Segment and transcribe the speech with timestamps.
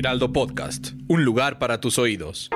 [0.00, 2.48] Heraldo Podcast, un lugar para tus oídos.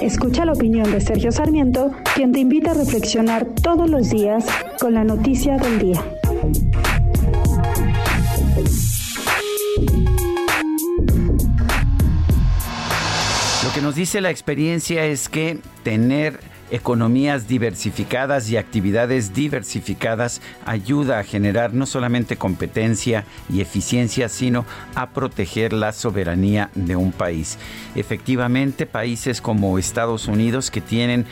[0.00, 4.46] Escucha la opinión de Sergio Sarmiento, quien te invita a reflexionar todos los días
[4.80, 6.02] con la noticia del día.
[13.64, 16.40] Lo que nos dice la experiencia es que tener
[16.70, 25.10] economías diversificadas y actividades diversificadas ayuda a generar no solamente competencia y eficiencia, sino a
[25.10, 27.58] proteger la soberanía de un país.
[27.94, 31.26] Efectivamente, países como Estados Unidos que tienen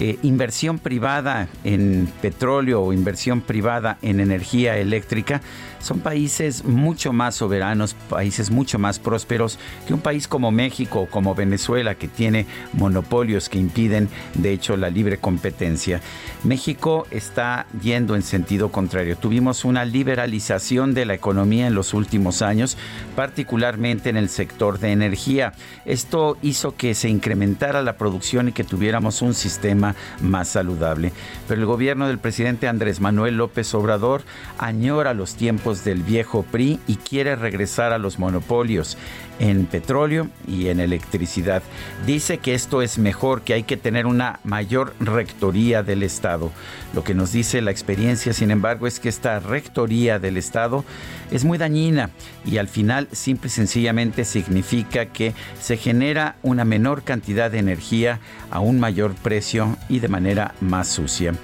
[0.00, 5.40] eh, inversión privada en petróleo o inversión privada en energía eléctrica
[5.80, 11.06] son países mucho más soberanos, países mucho más prósperos que un país como México o
[11.06, 16.00] como Venezuela que tiene monopolios que impiden de hecho la libre competencia.
[16.44, 19.16] México está yendo en sentido contrario.
[19.16, 22.76] Tuvimos una liberalización de la economía en los últimos años,
[23.16, 25.52] particularmente en el sector de energía.
[25.84, 29.87] Esto hizo que se incrementara la producción y que tuviéramos un sistema
[30.20, 31.12] más saludable.
[31.46, 34.22] Pero el gobierno del presidente Andrés Manuel López Obrador
[34.58, 38.96] añora los tiempos del viejo PRI y quiere regresar a los monopolios
[39.38, 41.62] en petróleo y en electricidad.
[42.06, 46.50] Dice que esto es mejor, que hay que tener una mayor rectoría del Estado.
[46.94, 50.84] Lo que nos dice la experiencia, sin embargo, es que esta rectoría del Estado
[51.30, 52.10] es muy dañina
[52.44, 58.20] y al final simple y sencillamente significa que se genera una menor cantidad de energía
[58.50, 61.34] a un mayor precio y de manera más sucia.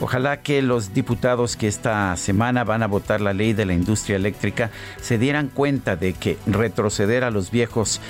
[0.00, 4.16] Ojalá que los diputados que esta semana van a votar la ley de la industria
[4.16, 8.00] eléctrica se dieran cuenta de que retroceder a los viejos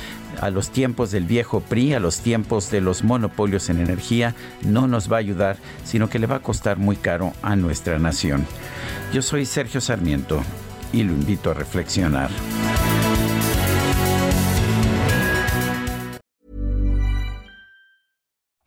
[0.40, 4.86] a los tiempos del viejo PRI, a los tiempos de los monopolios en energía, no
[4.86, 8.46] nos va a ayudar, sino que le va a costar muy caro a nuestra nación.
[9.12, 10.42] Yo soy Sergio Sarmiento
[10.92, 12.30] y lo invito a reflexionar.